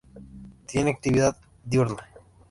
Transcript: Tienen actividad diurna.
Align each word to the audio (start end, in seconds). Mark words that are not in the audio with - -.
Tienen 0.65 0.95
actividad 0.95 1.37
diurna. 1.63 2.09